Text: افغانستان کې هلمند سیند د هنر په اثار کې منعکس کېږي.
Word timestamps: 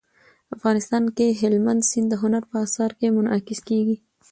افغانستان 0.55 1.03
کې 1.17 1.37
هلمند 1.41 1.81
سیند 1.89 2.07
د 2.11 2.13
هنر 2.21 2.43
په 2.51 2.55
اثار 2.65 2.91
کې 2.99 3.15
منعکس 3.17 3.59
کېږي. 3.69 3.97